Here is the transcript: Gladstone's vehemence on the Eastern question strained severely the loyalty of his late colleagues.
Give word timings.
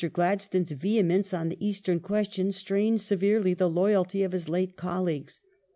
Gladstone's 0.13 0.71
vehemence 0.71 1.31
on 1.31 1.49
the 1.49 1.63
Eastern 1.63 1.99
question 1.99 2.51
strained 2.51 3.01
severely 3.01 3.53
the 3.53 3.69
loyalty 3.69 4.23
of 4.23 4.31
his 4.31 4.49
late 4.49 4.75
colleagues. 4.75 5.41